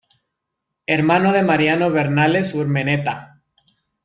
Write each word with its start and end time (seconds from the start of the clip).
Hermano 0.87 1.31
de 1.31 1.43
Mariano 1.43 1.91
Bernales 1.91 2.55
Urmeneta. 2.55 3.39